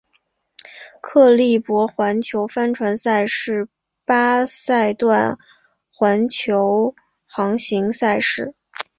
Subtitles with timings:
[0.99, 3.67] 克利伯环球帆船赛是
[4.03, 5.37] 八赛段
[5.91, 6.95] 环球
[7.27, 8.55] 航行赛事。